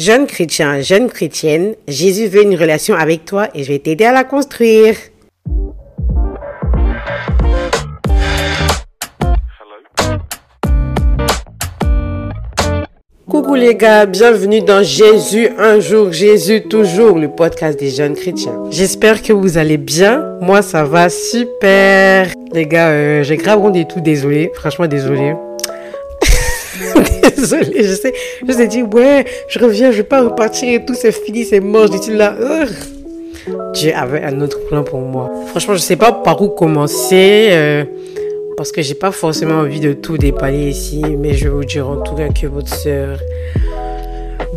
[0.00, 4.12] Jeune chrétien, jeune chrétienne, Jésus veut une relation avec toi et je vais t'aider à
[4.12, 4.94] la construire.
[13.28, 18.58] Coucou les gars, bienvenue dans Jésus un jour, Jésus toujours, le podcast des jeunes chrétiens.
[18.70, 20.38] J'espère que vous allez bien.
[20.40, 22.28] Moi, ça va super.
[22.54, 24.50] Les gars, euh, j'ai grave rendu tout désolé.
[24.54, 25.34] Franchement, désolé.
[27.36, 28.12] désolé, je sais.
[28.40, 31.44] Je vous ai dit, ouais, je reviens, je vais pas repartir et tout, c'est fini,
[31.44, 31.86] c'est mort.
[31.92, 32.34] Je dis là,
[33.74, 35.30] Dieu avait un autre plan pour moi.
[35.48, 37.48] Franchement, je sais pas par où commencer.
[37.50, 37.84] Euh,
[38.60, 41.88] parce que j'ai pas forcément envie de tout dépaler ici, mais je vais vous dire
[41.88, 43.18] en tout cas que votre sœur,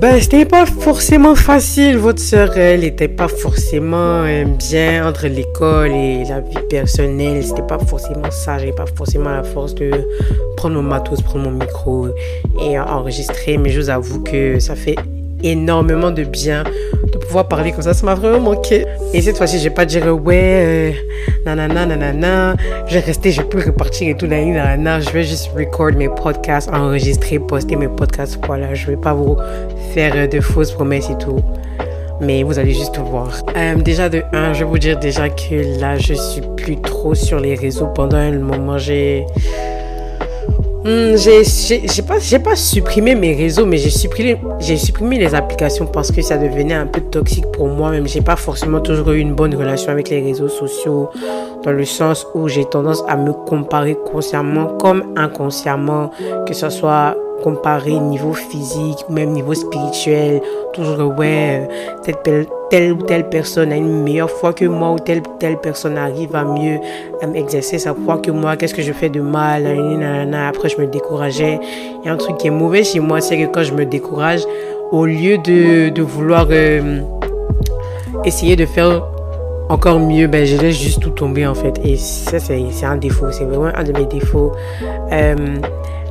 [0.04, 1.98] ben, c'était pas forcément facile.
[1.98, 7.42] Votre sœur, elle était pas forcément euh, bien entre l'école et la vie personnelle.
[7.42, 8.58] C'était pas forcément ça.
[8.58, 9.92] J'avais pas forcément la force de
[10.58, 12.10] prendre mon matos, prendre mon micro
[12.60, 13.58] et enregistrer.
[13.58, 14.98] Mais je vous avoue que ça fait
[15.44, 16.64] énormément de bien
[17.12, 17.94] de pouvoir parler comme ça.
[17.94, 18.86] Ça m'a vraiment manqué.
[19.14, 20.92] Et cette fois-ci, je vais pas dire ouais, euh,
[21.46, 22.56] nanana, nanana,
[22.88, 26.70] je vais rester, je peux repartir et tout, nanana, Je vais juste record mes podcasts,
[26.70, 28.40] enregistrer, poster mes podcasts.
[28.46, 29.38] Voilà, je vais pas vous
[29.94, 31.40] faire de fausses promesses et tout.
[32.22, 33.42] Mais vous allez juste voir.
[33.58, 37.16] Euh, déjà de 1, je vais vous dire déjà que là, je suis plus trop
[37.16, 37.88] sur les réseaux.
[37.88, 39.26] Pendant un moment, j'ai
[40.86, 46.22] Hmm, j'ai pas, pas supprimé mes réseaux, mais j'ai supprimé, supprimé les applications parce que
[46.22, 47.92] ça devenait un peu toxique pour moi.
[47.92, 51.10] Même j'ai pas forcément toujours eu une bonne relation avec les réseaux sociaux,
[51.64, 56.12] dans le sens où j'ai tendance à me comparer consciemment comme inconsciemment,
[56.46, 60.42] que ce soit comparé niveau physique même niveau spirituel.
[60.74, 61.68] Toujours, ouais,
[62.24, 66.36] telle, ou telle personne a une meilleure foi que moi ou telle telle personne arrive
[66.36, 66.80] à mieux
[67.36, 68.56] exercer sa foi que moi.
[68.56, 69.68] Qu'est-ce que je fais de mal?
[70.34, 71.60] Après, je me décourageais.
[72.02, 73.86] Il y a un truc qui est mauvais chez moi, c'est que quand je me
[73.86, 74.42] décourage,
[74.92, 77.02] au lieu de, de vouloir euh,
[78.26, 79.04] essayer de faire
[79.70, 81.80] encore mieux, ben, je laisse juste tout tomber en fait.
[81.84, 83.32] Et ça, c'est un défaut.
[83.32, 84.52] C'est vraiment un de mes défauts.
[85.12, 85.36] Euh,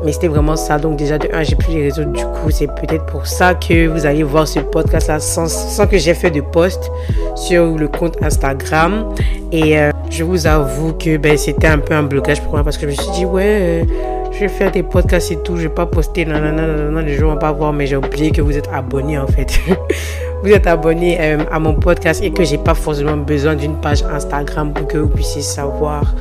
[0.05, 0.79] mais c'était vraiment ça.
[0.79, 2.05] Donc déjà, de un, j'ai plus les réseaux.
[2.05, 5.99] Du coup, c'est peut-être pour ça que vous allez voir ce podcast-là sans, sans, que
[5.99, 6.91] j'ai fait de post
[7.37, 9.15] sur le compte Instagram.
[9.51, 12.77] Et euh, je vous avoue que ben, c'était un peu un blocage pour moi parce
[12.77, 13.85] que je me suis dit, ouais, euh,
[14.33, 15.57] je vais faire des podcasts et tout.
[15.57, 17.73] Je vais pas poster, non, non, non, non, les gens vont pas voir.
[17.73, 19.61] Mais j'ai oublié que vous êtes abonné en fait.
[20.43, 24.03] vous êtes abonné euh, à mon podcast et que j'ai pas forcément besoin d'une page
[24.03, 26.15] Instagram pour que vous puissiez savoir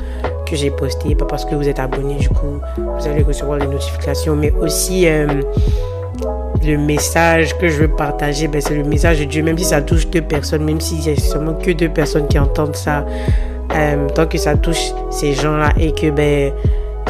[0.56, 4.36] j'ai posté, pas parce que vous êtes abonné, du coup, vous allez recevoir les notifications,
[4.36, 5.26] mais aussi euh,
[6.64, 9.82] le message que je veux partager, ben, c'est le message de Dieu, même si ça
[9.82, 13.04] touche deux personnes, même si c'est seulement que deux personnes qui entendent ça,
[13.74, 16.52] euh, tant que ça touche ces gens-là et que ben,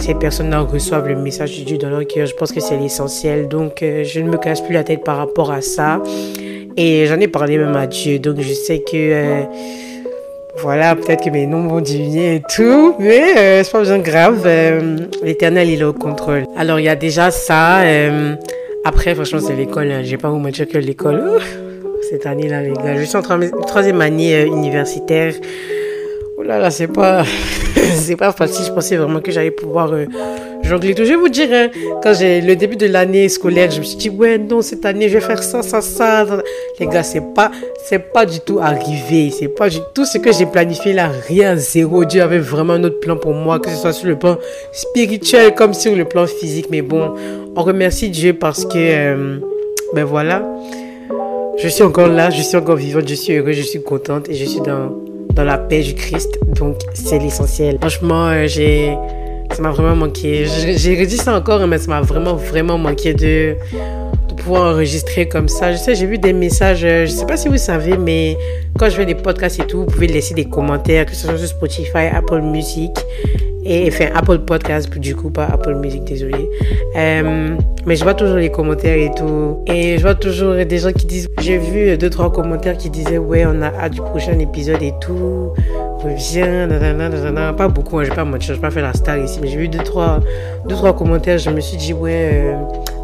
[0.00, 3.48] ces personnes-là reçoivent le message de Dieu dans leur cœur, je pense que c'est l'essentiel.
[3.48, 6.02] Donc, euh, je ne me casse plus la tête par rapport à ça.
[6.76, 9.44] Et j'en ai parlé même à Dieu, donc je sais que
[10.58, 14.42] voilà, peut-être que mes noms vont diminuer et tout, mais euh, c'est pas besoin grave.
[14.44, 16.44] Euh, L'éternel, il est au contrôle.
[16.56, 17.80] Alors, il y a déjà ça.
[17.80, 18.36] Euh,
[18.84, 19.90] après, franchement, c'est l'école.
[19.90, 20.02] Hein.
[20.04, 21.40] Je vais pas vous mentir que l'école,
[22.10, 22.96] cette année-là, les gars.
[22.96, 25.32] Je suis en troisième année universitaire.
[26.36, 27.24] Oh là là, c'est pas,
[27.74, 28.66] c'est pas facile.
[28.66, 29.90] Je pensais vraiment que j'allais pouvoir
[30.80, 31.68] Je vais vous dire, hein,
[32.02, 35.08] quand j'ai le début de l'année scolaire, je me suis dit, ouais, non, cette année,
[35.08, 36.26] je vais faire ça, ça, ça.
[36.78, 37.50] Les gars, c'est pas,
[37.84, 39.30] c'est pas du tout arrivé.
[39.30, 41.10] C'est pas du tout ce que j'ai planifié là.
[41.28, 42.04] Rien, zéro.
[42.04, 44.38] Dieu avait vraiment un autre plan pour moi, que ce soit sur le plan
[44.72, 46.66] spirituel comme sur le plan physique.
[46.70, 47.14] Mais bon,
[47.56, 49.38] on remercie Dieu parce que, euh,
[49.94, 50.42] ben voilà.
[51.58, 54.34] Je suis encore là, je suis encore vivante, je suis heureuse, je suis contente et
[54.34, 54.90] je suis dans
[55.34, 56.38] dans la paix du Christ.
[56.46, 57.78] Donc, c'est l'essentiel.
[57.80, 58.96] Franchement, euh, j'ai,
[59.54, 60.46] ça m'a vraiment manqué.
[60.46, 63.56] J'ai redit ça encore, mais ça m'a vraiment, vraiment manqué de,
[64.36, 65.72] pouvoir enregistrer comme ça.
[65.72, 68.36] Je sais, j'ai vu des messages, euh, je sais pas si vous savez, mais
[68.78, 71.38] quand je fais des podcasts et tout, vous pouvez laisser des commentaires, que ce soit
[71.38, 72.90] sur Spotify, Apple Music
[73.64, 76.48] et enfin Apple Podcast du coup pas Apple Music désolé
[76.96, 80.92] euh, mais je vois toujours les commentaires et tout et je vois toujours des gens
[80.92, 84.38] qui disent j'ai vu deux trois commentaires qui disaient ouais on a hâte du prochain
[84.38, 85.52] épisode et tout
[86.02, 89.56] reviens nanana, pas beaucoup hein, je pas vais pas faire la star ici mais j'ai
[89.56, 90.20] vu deux trois
[90.66, 92.54] deux trois commentaires je me suis dit ouais euh,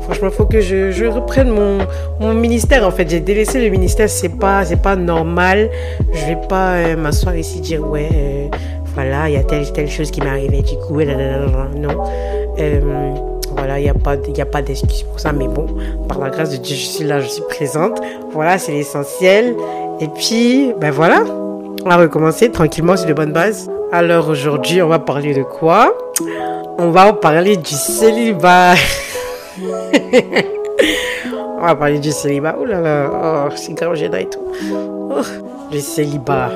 [0.03, 1.79] franchement faut que je, je reprenne mon,
[2.21, 5.71] mon ministère en fait j'ai délaissé le ministère c'est pas c'est pas normal
[6.13, 8.51] je vais pas euh, m'asseoir ici dire ouais
[8.99, 12.05] voilà, il y a telle, telle chose qui m'est arrivée, du coup, non.
[12.59, 13.15] Euh,
[13.53, 15.67] voilà, il n'y a pas, y a pas d'excuse pour ça, mais bon,
[16.09, 18.01] par la grâce de Dieu, je suis là, je suis présente.
[18.33, 19.55] Voilà, c'est l'essentiel.
[20.01, 21.23] Et puis, ben voilà,
[21.85, 23.71] on va recommencer tranquillement sur de bonnes bases.
[23.93, 25.95] Alors aujourd'hui, on va parler de quoi?
[26.79, 28.75] On va parler du célibat.
[31.61, 32.57] On va parler du célibat.
[32.61, 34.45] Oh là là, oh, c'est grave gênant et tout.
[34.73, 35.23] Oh,
[35.73, 36.51] le célibat.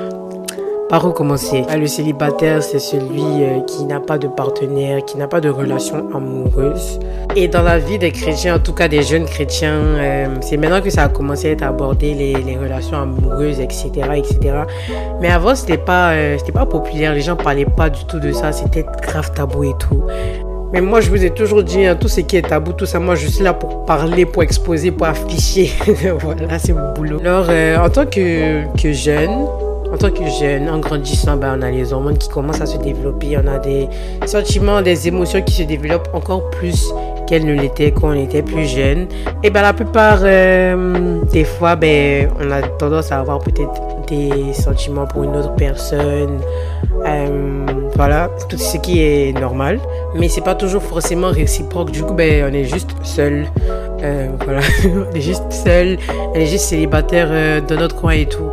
[0.92, 5.16] Par où commencer ah, Le célibataire, c'est celui euh, qui n'a pas de partenaire, qui
[5.16, 7.00] n'a pas de relation amoureuse.
[7.34, 10.82] Et dans la vie des chrétiens, en tout cas des jeunes chrétiens, euh, c'est maintenant
[10.82, 13.90] que ça a commencé à être abordé, les, relations amoureuses, etc.
[14.16, 14.38] etc.
[15.22, 18.52] Mais avant, c'était pas, euh, pas populaire, les gens parlaient pas du tout de ça,
[18.52, 20.04] c'était grave tabou et tout.
[20.74, 23.00] Mais moi, je vous ai toujours dit, hein, tout ce qui est tabou, tout ça,
[23.00, 25.72] moi, je suis là pour parler, pour exposer, pour afficher.
[26.20, 27.18] voilà, c'est mon boulot.
[27.20, 27.48] Alors,
[27.82, 29.46] en tant que jeune,
[29.92, 32.78] en tant que jeune, en grandissant, ben, on a les hormones qui commencent à se
[32.78, 33.88] développer, on a des
[34.24, 36.90] sentiments, des émotions qui se développent encore plus
[37.26, 39.06] qu'elles ne l'étaient quand on était plus jeune.
[39.42, 44.52] Et ben la plupart euh, des fois, ben, on a tendance à avoir peut-être des
[44.54, 46.40] sentiments pour une autre personne.
[47.06, 49.78] Euh, voilà, tout ce qui est normal.
[50.14, 51.90] Mais c'est pas toujours forcément réciproque.
[51.90, 53.46] Du coup, ben, on est juste seul.
[54.02, 54.60] Euh, voilà,
[55.12, 55.98] on est juste seul.
[56.34, 58.50] On est juste célibataire dans notre coin et tout.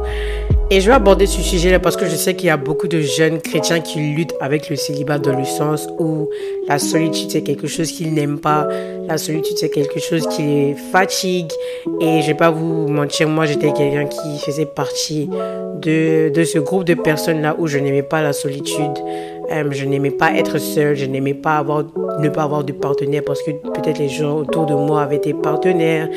[0.72, 3.02] Et je vais aborder ce sujet-là parce que je sais qu'il y a beaucoup de
[3.02, 6.30] jeunes chrétiens qui luttent avec le célibat dans le sens où
[6.68, 8.68] la solitude c'est quelque chose qu'ils n'aiment pas,
[9.08, 11.52] la solitude c'est quelque chose qui les fatigue.
[12.02, 15.28] Et je vais pas vous mentir, moi j'étais quelqu'un qui faisait partie
[15.82, 18.94] de, de ce groupe de personnes-là où je n'aimais pas la solitude.
[19.52, 21.84] Euh, je n'aimais pas être seul, je n'aimais pas avoir,
[22.20, 25.34] ne pas avoir de partenaire parce que peut-être les gens autour de moi avaient des
[25.34, 26.08] partenaires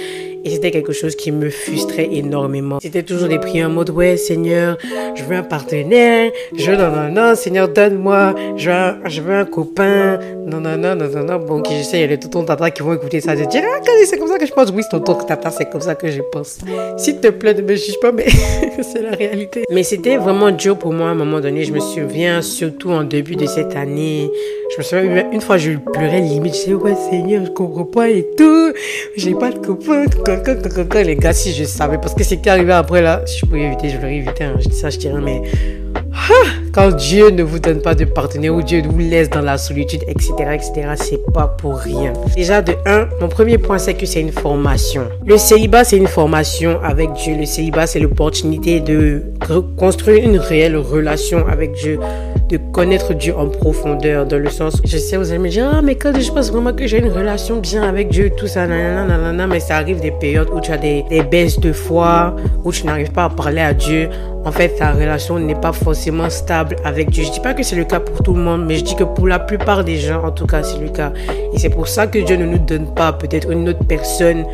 [0.44, 2.79] et c'était quelque chose qui me frustrait énormément.
[2.81, 4.77] C'était toujours des prières en mode, ouais, Seigneur,
[5.15, 10.61] je veux un partenaire, je non, non, non, Seigneur, donne-moi, je veux un, copain, non,
[10.61, 11.39] non, non, non, non.
[11.39, 13.44] Bon, qui je sais, il y a les tontons tata qui vont écouter ça, je
[13.44, 16.11] dire, ah, c'est comme ça que je pense, oui, tonton tata, c'est comme ça que
[16.11, 16.59] je pense.
[16.97, 18.27] S'il te plaît, ne me juge pas, mais
[18.83, 19.65] c'est la réalité.
[19.71, 23.05] Mais c'était vraiment dur pour moi à un moment donné, je me souviens, surtout en
[23.05, 24.31] début de cette année,
[24.73, 28.09] je me souviens, une fois, je pleurais limite, je disais, ouais, Seigneur, je comprends pas
[28.09, 28.62] et tout,
[29.16, 33.02] j'ai pas de copain, les gars, si je savais, parce que c'est qui arrivé après
[33.02, 34.44] là, si je pouvais éviter, je l'aurais évité.
[34.44, 34.56] Hein.
[34.58, 35.42] Je dis ça, je dirais, mais
[36.12, 39.58] ah, quand Dieu ne vous donne pas de partenaire ou Dieu vous laisse dans la
[39.58, 42.14] solitude, etc., etc., c'est pas pour rien.
[42.34, 45.02] Déjà, de un, mon premier point, c'est que c'est une formation.
[45.26, 47.36] Le célibat, c'est une formation avec Dieu.
[47.38, 49.22] Le célibat, c'est l'opportunité de
[49.76, 51.98] construire une réelle relation avec Dieu
[52.52, 55.80] de connaître Dieu en profondeur, dans le sens, je sais, vous allez me dire, ah,
[55.80, 59.06] mais quand je pense vraiment que j'ai une relation bien avec Dieu, tout ça, nanana,
[59.06, 62.84] nanana, mais ça arrive des périodes où tu as des baisses de foi, où tu
[62.84, 64.10] n'arrives pas à parler à Dieu.
[64.44, 67.25] En fait, ta relation n'est pas forcément stable avec Dieu.
[67.25, 69.05] Je dis pas que c'est le cas pour tout le monde, mais je dis que
[69.05, 71.12] pour la plupart des gens, en tout cas, c'est le cas.
[71.53, 74.44] Et c'est pour ça que Dieu ne nous donne pas peut-être une autre personne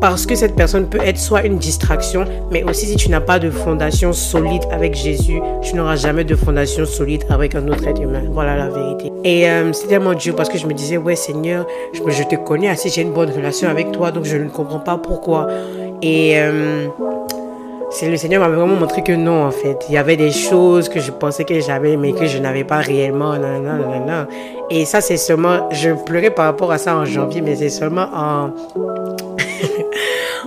[0.00, 3.38] parce que cette personne peut être soit une distraction, mais aussi si tu n'as pas
[3.38, 8.00] de fondation solide avec Jésus, tu n'auras jamais de fondation solide avec un autre être
[8.00, 8.22] humain.
[8.30, 9.10] Voilà la vérité.
[9.24, 12.36] Et euh, c'était tellement dur parce que je me disais, ouais Seigneur, je, je te
[12.36, 15.48] connais assez, j'ai une bonne relation avec toi, donc je ne comprends pas pourquoi.
[16.00, 16.86] Et euh,
[17.90, 19.86] c'est le Seigneur m'avait vraiment montré que non, en fait.
[19.88, 22.78] Il y avait des choses que je pensais que j'avais, mais que je n'avais pas
[22.78, 23.34] réellement.
[23.38, 24.26] Non, non, non, non.
[24.70, 28.06] Et ça, c'est seulement, je pleurais par rapport à ça en janvier, mais c'est seulement
[28.14, 28.50] en,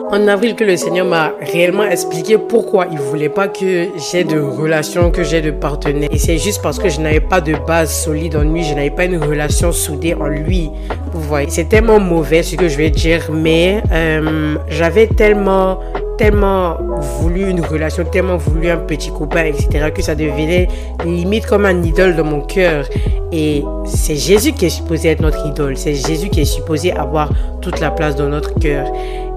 [0.12, 4.40] en avril que le Seigneur m'a réellement expliqué pourquoi il voulait pas que j'ai de
[4.40, 6.10] relation, que j'ai de partenaire.
[6.12, 8.92] Et c'est juste parce que je n'avais pas de base solide en lui, je n'avais
[8.92, 10.70] pas une relation soudée en lui.
[11.12, 15.80] Vous voyez, c'est tellement mauvais ce que je vais dire, mais euh, j'avais tellement
[16.22, 16.78] tellement
[17.20, 20.68] voulu une relation, tellement voulu un petit copain, etc., que ça devenait
[21.04, 22.86] limite comme un idole dans mon cœur.
[23.32, 25.78] Et c'est Jésus qui est supposé être notre idole.
[25.78, 28.86] C'est Jésus qui est supposé avoir toute la place dans notre cœur.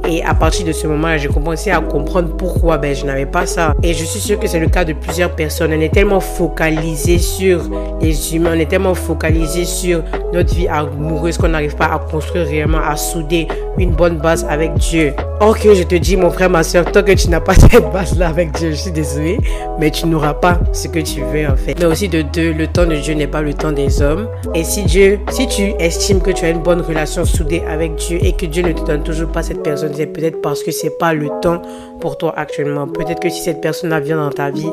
[0.06, 3.46] Et à partir de ce moment-là, j'ai commencé à comprendre pourquoi ben, je n'avais pas
[3.46, 3.74] ça.
[3.82, 5.72] Et je suis sûr que c'est le cas de plusieurs personnes.
[5.72, 7.62] On est tellement focalisé sur
[8.00, 12.46] les humains, on est tellement focalisé sur notre vie amoureuse qu'on n'arrive pas à construire
[12.46, 15.14] réellement, à souder une bonne base avec Dieu.
[15.40, 17.90] Or que je te dis, mon frère, ma soeur, tant que tu n'as pas cette
[17.92, 19.38] base-là avec Dieu, je suis désolé,
[19.78, 21.78] mais tu n'auras pas ce que tu veux en fait.
[21.78, 24.28] Mais aussi de deux, le temps de Dieu n'est pas le temps des hommes.
[24.54, 28.18] Et si Dieu, si tu estimes que tu as une bonne relation soudée avec Dieu
[28.22, 30.98] et que Dieu ne te donne toujours pas cette personne, c'est peut-être parce que c'est
[30.98, 31.62] pas le temps
[32.00, 32.86] pour toi actuellement.
[32.86, 34.70] Peut-être que si cette personne-là vient dans ta vie,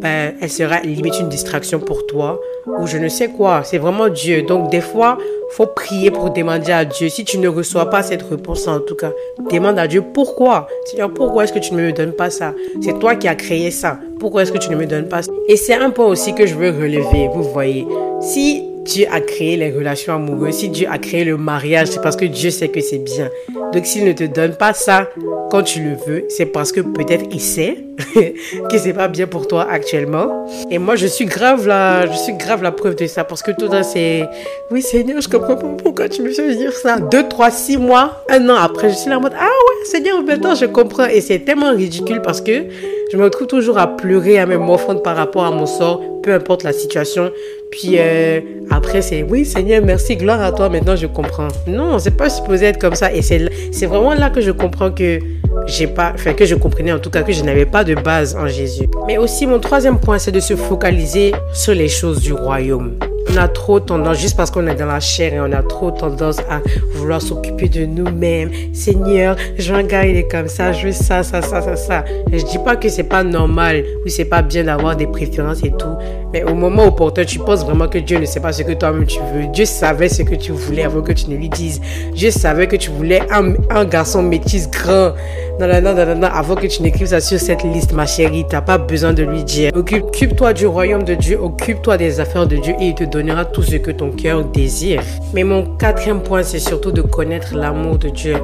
[0.00, 3.62] ben, elle sera limite une distraction pour toi ou je ne sais quoi.
[3.64, 4.42] C'est vraiment Dieu.
[4.42, 5.18] Donc des fois,
[5.50, 7.08] faut prier pour demander à Dieu.
[7.08, 9.12] Si tu ne reçois pas cette réponse, en tout cas,
[9.50, 10.68] demande à Dieu pourquoi.
[10.86, 12.54] Seigneur, pourquoi est-ce que tu ne me donnes pas ça?
[12.80, 13.98] C'est toi qui as créé ça.
[14.18, 15.32] Pourquoi est-ce que tu ne me donnes pas ça?
[15.48, 17.28] Et c'est un point aussi que je veux relever.
[17.34, 17.86] Vous voyez,
[18.20, 22.16] si Dieu a créé les relations amoureuses, si Dieu a créé le mariage, c'est parce
[22.16, 23.30] que Dieu sait que c'est bien.
[23.72, 25.08] Donc s'il ne te donne pas ça
[25.48, 29.46] quand tu le veux, c'est parce que peut-être il sait que c'est pas bien pour
[29.46, 30.44] toi actuellement.
[30.72, 33.52] Et moi, je suis grave la, je suis grave la preuve de ça parce que
[33.52, 34.28] tout ça, c'est,
[34.72, 36.98] oui, Seigneur, je comprends pas pourquoi tu me fais dire ça.
[36.98, 40.20] Deux, trois, six mois, un an après, je suis là en mode, ah ouais, Seigneur,
[40.24, 41.06] maintenant je comprends.
[41.06, 42.64] Et c'est tellement ridicule parce que
[43.12, 46.32] je me retrouve toujours à pleurer, à me morfondre par rapport à mon sort, peu
[46.32, 47.30] importe la situation.
[47.70, 51.48] Puis euh, après, c'est oui, Seigneur, merci, gloire à toi, maintenant je comprends.
[51.66, 53.12] Non, c'est pas supposé être comme ça.
[53.12, 55.18] Et c'est vraiment là que je comprends que
[55.66, 58.36] j'ai pas, enfin, que je comprenais en tout cas que je n'avais pas de base
[58.36, 58.88] en Jésus.
[59.06, 62.98] Mais aussi, mon troisième point, c'est de se focaliser sur les choses du royaume
[63.28, 65.90] on a trop tendance, juste parce qu'on est dans la chair et on a trop
[65.90, 66.60] tendance à
[66.94, 68.50] vouloir s'occuper de nous-mêmes.
[68.72, 72.04] Seigneur, Jean gars, il est comme ça, je veux ça, ça, ça, ça, ça.
[72.32, 75.62] Et je dis pas que c'est pas normal ou c'est pas bien d'avoir des préférences
[75.62, 75.96] et tout.
[76.32, 79.06] Mais au moment opportun, tu penses vraiment que Dieu ne sait pas ce que toi-même
[79.06, 79.46] tu veux.
[79.52, 81.80] Dieu savait ce que tu voulais avant que tu ne lui dises.
[82.14, 85.12] Dieu savait que tu voulais un, un garçon métis grand.
[85.60, 88.46] Non, non, non, non, non, avant que tu n'écrives ça sur cette liste, ma chérie,
[88.48, 89.72] tu n'as pas besoin de lui dire.
[89.74, 93.62] Occupe-toi du royaume de Dieu, occupe-toi des affaires de Dieu et il te donnera tout
[93.62, 95.02] ce que ton cœur désire.
[95.34, 98.36] Mais mon quatrième point, c'est surtout de connaître l'amour de Dieu,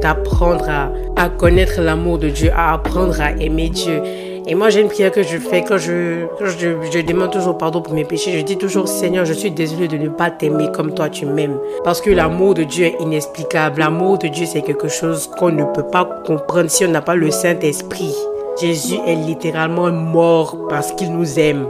[0.00, 0.68] d'apprendre
[1.16, 4.00] à, connaître l'amour de Dieu, à apprendre à aimer Dieu.
[4.46, 7.80] Et moi, j'ai une prière que je fais quand je, je, je, demande toujours pardon
[7.80, 8.38] pour mes péchés.
[8.38, 11.58] Je dis toujours, Seigneur, je suis désolé de ne pas t'aimer comme toi tu m'aimes.
[11.82, 13.80] Parce que l'amour de Dieu est inexplicable.
[13.80, 17.14] L'amour de Dieu, c'est quelque chose qu'on ne peut pas comprendre si on n'a pas
[17.14, 18.14] le Saint-Esprit.
[18.60, 21.66] Jésus est littéralement mort parce qu'il nous aime.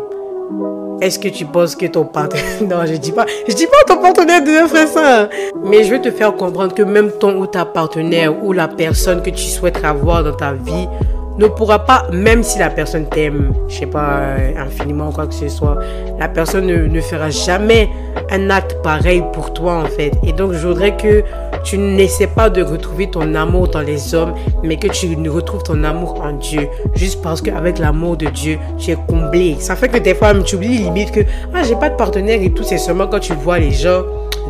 [1.00, 2.44] Est-ce que tu penses que ton partenaire...
[2.68, 5.28] Non, je dis pas, je dis pas ton partenaire de frère ça.
[5.64, 9.22] Mais je vais te faire comprendre que même ton ou ta partenaire ou la personne
[9.22, 10.88] que tu souhaites avoir dans ta vie
[11.38, 15.26] ne pourra pas, même si la personne t'aime, je sais pas, euh, infiniment ou quoi
[15.26, 15.78] que ce soit,
[16.18, 17.88] la personne ne, ne, fera jamais
[18.30, 20.12] un acte pareil pour toi en fait.
[20.24, 21.22] Et donc je voudrais que
[21.64, 25.82] tu n'essaies pas de retrouver ton amour dans les hommes, mais que tu retrouves ton
[25.82, 26.68] amour en Dieu.
[26.94, 29.56] Juste parce qu'avec l'amour de Dieu, tu es comblé.
[29.58, 31.20] Ça fait que des fois, tu oublies limite que,
[31.54, 34.02] ah, j'ai pas de partenaire et tout, c'est seulement quand tu vois les gens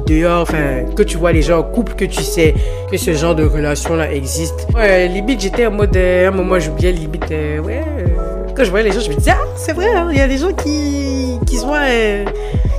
[0.06, 2.54] dehors, enfin, que tu vois les gens en couple, que tu sais
[2.90, 4.66] que ce genre de relation-là existe.
[4.74, 8.06] Ouais, limite, j'étais en mode, euh, à un moment, j'oubliais limite, euh, ouais, euh,
[8.54, 10.28] quand je voyais les gens, je me disais, ah, c'est vrai, hein, il y a
[10.28, 11.72] des gens qui, qui sont,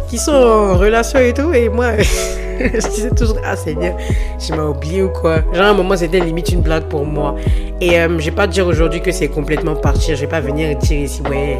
[0.08, 1.92] qui sont en relation et tout, et moi,
[2.60, 3.98] je disais toujours, ah Seigneur,
[4.40, 5.42] je m'ai oublié ou quoi?
[5.54, 7.36] Genre, à un moment, c'était limite une blague pour moi.
[7.82, 10.16] Et euh, je vais pas dire aujourd'hui que c'est complètement partir.
[10.16, 11.58] Je vais pas venir dire ici, ouais,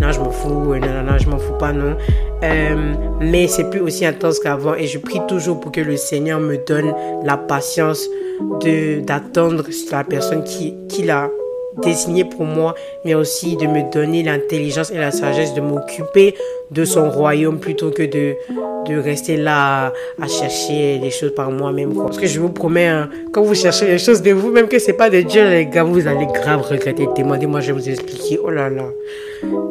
[0.00, 1.96] non, je m'en fous, non, non, non, je m'en fous pas, non.
[2.42, 4.74] Euh, mais c'est plus aussi intense qu'avant.
[4.74, 6.92] Et je prie toujours pour que le Seigneur me donne
[7.24, 8.06] la patience
[9.06, 11.30] d'attendre la personne qui, qui l'a
[11.82, 16.34] désigné pour moi, mais aussi de me donner l'intelligence et la sagesse de m'occuper
[16.70, 18.36] de son royaume plutôt que de,
[18.86, 21.94] de rester là à, chercher les choses par moi-même.
[21.94, 24.78] Parce que je vous promets, hein, quand vous cherchez les choses de vous, même que
[24.78, 27.08] c'est pas de Dieu, les gars, vous allez grave regretter.
[27.16, 28.38] Demandez-moi, je vais vous expliquer.
[28.42, 28.84] Oh là là.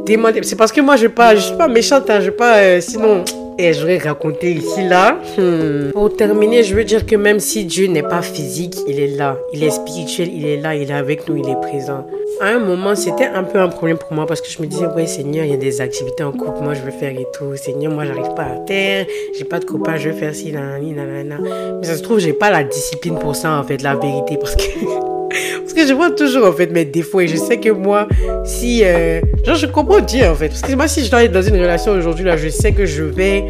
[0.06, 0.42] Demandez.
[0.44, 2.58] C'est parce que moi, je ne suis pas méchante, hein, je pas.
[2.58, 3.24] Euh, sinon.
[3.60, 5.20] Et je vais raconter ici, là.
[5.38, 5.92] Hmm.
[5.92, 9.38] Pour terminer, je veux dire que même si Dieu n'est pas physique, il est là.
[9.54, 12.04] Il est spirituel, il est là, il est avec nous, il est présent.
[12.42, 14.88] À un moment, c'était un peu un problème pour moi parce que je me disais,
[14.88, 17.56] ouais, Seigneur, il y a des activités en couple, moi je veux faire et tout.
[17.56, 19.03] Seigneur, moi j'arrive pas à terre,
[19.38, 21.38] j'ai pas de copain, je veux faire ci, nanani, nanana.
[21.80, 24.38] Mais ça se trouve, j'ai pas la discipline pour ça, en fait, la vérité.
[24.38, 24.64] Parce que.
[25.62, 28.08] Parce que je vois toujours en fait mes défauts et je sais que moi,
[28.44, 28.82] si.
[28.84, 30.50] Euh, genre, je comprends Dieu en fait.
[30.50, 32.86] Parce que moi, si je dois être dans une relation aujourd'hui, là, je sais que
[32.86, 33.44] je vais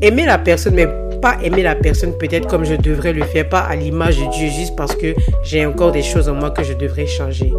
[0.00, 0.86] aimer la personne, mais
[1.20, 4.48] pas aimer la personne peut-être comme je devrais le faire, pas à l'image de Dieu,
[4.48, 7.52] juste parce que j'ai encore des choses en moi que je devrais changer.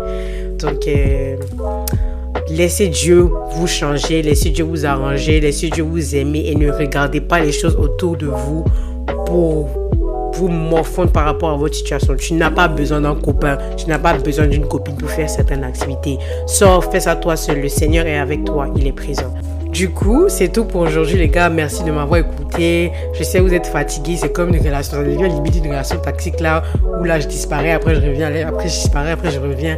[0.60, 1.36] Donc, euh,
[2.50, 7.22] laissez Dieu vous changer, laissez Dieu vous arranger, laissez Dieu vous aimer et ne regardez
[7.22, 8.66] pas les choses autour de vous
[9.26, 9.70] pour
[10.34, 12.16] vous morfondre par rapport à votre situation.
[12.16, 15.64] Tu n'as pas besoin d'un copain, tu n'as pas besoin d'une copine pour faire certaines
[15.64, 16.18] activités.
[16.48, 17.62] Sors, fais ça toi seul.
[17.62, 19.34] Le Seigneur est avec toi, il est présent.
[19.72, 21.48] Du coup, c'est tout pour aujourd'hui, les gars.
[21.50, 22.92] Merci de m'avoir écouté.
[23.14, 24.18] Je sais, vous êtes fatigués.
[24.18, 24.98] C'est comme une relation.
[24.98, 26.64] Ça devient limite une relation toxique là,
[27.00, 29.78] où là, je disparais, après je reviens, après je disparais, après je reviens.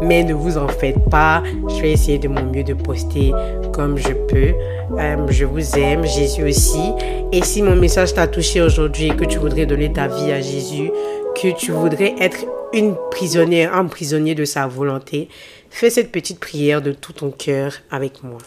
[0.00, 1.42] Mais ne vous en faites pas.
[1.68, 3.32] Je vais essayer de mon mieux de poster
[3.72, 4.54] comme je peux.
[4.98, 6.92] Euh, je vous aime, Jésus aussi.
[7.32, 10.40] Et si mon message t'a touché aujourd'hui et que tu voudrais donner ta vie à
[10.40, 10.90] Jésus,
[11.34, 15.28] que tu voudrais être une prisonnière, un prisonnier de sa volonté,
[15.68, 18.38] fais cette petite prière de tout ton cœur avec moi.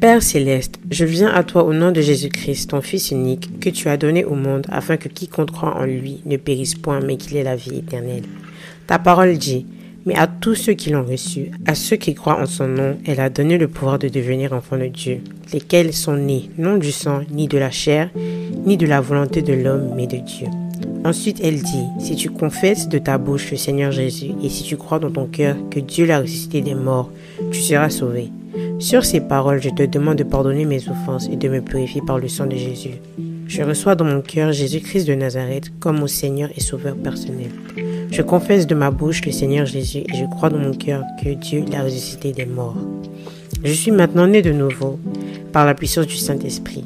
[0.00, 3.88] Père céleste, je viens à toi au nom de Jésus-Christ, ton Fils unique, que tu
[3.88, 7.36] as donné au monde, afin que quiconque croit en lui ne périsse point, mais qu'il
[7.36, 8.22] ait la vie éternelle.
[8.86, 9.66] Ta parole dit,
[10.04, 13.18] mais à tous ceux qui l'ont reçu, à ceux qui croient en son nom, elle
[13.18, 15.20] a donné le pouvoir de devenir enfants de Dieu,
[15.52, 18.10] lesquels sont nés non du sang, ni de la chair,
[18.64, 20.46] ni de la volonté de l'homme, mais de Dieu.
[21.04, 24.76] Ensuite, elle dit, si tu confesses de ta bouche le Seigneur Jésus et si tu
[24.76, 27.10] crois dans ton cœur que Dieu l'a ressuscité des morts,
[27.50, 28.30] tu seras sauvé.
[28.78, 32.18] Sur ces paroles, je te demande de pardonner mes offenses et de me purifier par
[32.18, 33.00] le sang de Jésus.
[33.48, 37.50] Je reçois dans mon cœur Jésus-Christ de Nazareth comme mon Seigneur et Sauveur personnel.
[38.10, 41.30] Je confesse de ma bouche le Seigneur Jésus et je crois dans mon cœur que
[41.30, 42.76] Dieu l'a ressuscité des morts.
[43.64, 44.98] Je suis maintenant né de nouveau
[45.52, 46.84] par la puissance du Saint-Esprit.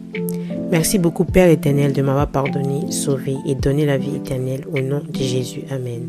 [0.70, 5.02] Merci beaucoup Père éternel de m'avoir pardonné, sauvé et donné la vie éternelle au nom
[5.08, 5.62] de Jésus.
[5.70, 6.08] Amen.